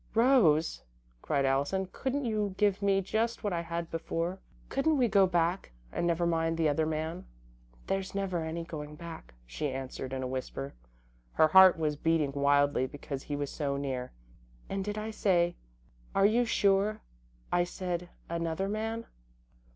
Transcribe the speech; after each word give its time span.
"Rose," 0.15 0.81
cried 1.21 1.45
Allison, 1.45 1.87
"couldn't 1.91 2.25
you 2.25 2.55
give 2.57 2.81
me 2.81 3.01
just 3.01 3.43
what 3.43 3.53
I 3.53 3.61
had 3.61 3.91
before? 3.91 4.39
Couldn't 4.67 4.97
we 4.97 5.07
go 5.07 5.27
back, 5.27 5.73
and 5.91 6.07
never 6.07 6.25
mind 6.25 6.57
the 6.57 6.67
other 6.67 6.87
man?" 6.87 7.27
"There's 7.85 8.15
never 8.15 8.43
any 8.43 8.63
going 8.63 8.95
back," 8.95 9.35
she 9.45 9.69
answered, 9.71 10.11
in 10.11 10.23
a 10.23 10.27
whisper. 10.27 10.73
Her 11.33 11.49
heart 11.49 11.77
was 11.77 11.97
beating 11.97 12.31
wildly 12.31 12.87
because 12.87 13.21
he 13.21 13.35
was 13.35 13.51
so 13.51 13.77
near. 13.77 14.11
"And 14.69 14.83
did 14.83 14.97
I 14.97 15.11
say 15.11 15.55
are 16.15 16.25
you 16.25 16.45
sure 16.45 17.01
I 17.51 17.63
said 17.63 18.09
another 18.27 18.67
man?" 18.67 19.05